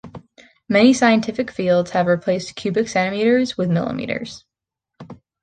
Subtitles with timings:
[0.67, 4.45] Many scientific fields have replaced cubic centimeters with milliliters.